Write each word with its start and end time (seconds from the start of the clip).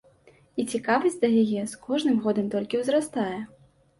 І 0.61 0.63
цікавасць 0.77 1.17
да 1.25 1.29
яе 1.43 1.61
з 1.73 1.81
кожным 1.85 2.17
годам 2.25 2.49
толькі 2.55 2.81
ўзрастае. 2.85 3.37